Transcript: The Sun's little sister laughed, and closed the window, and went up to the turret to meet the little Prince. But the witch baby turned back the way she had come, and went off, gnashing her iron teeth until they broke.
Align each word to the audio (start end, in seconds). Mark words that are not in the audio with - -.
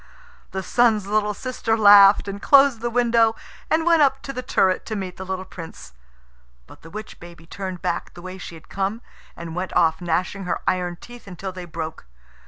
The 0.49 0.63
Sun's 0.63 1.05
little 1.05 1.35
sister 1.35 1.77
laughed, 1.77 2.27
and 2.27 2.41
closed 2.41 2.81
the 2.81 2.89
window, 2.89 3.35
and 3.69 3.85
went 3.85 4.01
up 4.01 4.23
to 4.23 4.33
the 4.33 4.41
turret 4.41 4.83
to 4.87 4.95
meet 4.95 5.17
the 5.17 5.25
little 5.27 5.45
Prince. 5.45 5.93
But 6.65 6.81
the 6.81 6.89
witch 6.89 7.19
baby 7.19 7.45
turned 7.45 7.83
back 7.83 8.15
the 8.15 8.21
way 8.23 8.39
she 8.39 8.55
had 8.55 8.67
come, 8.67 9.03
and 9.37 9.53
went 9.55 9.75
off, 9.75 10.01
gnashing 10.01 10.45
her 10.45 10.59
iron 10.65 10.95
teeth 10.99 11.27
until 11.27 11.51
they 11.51 11.65
broke. 11.65 12.07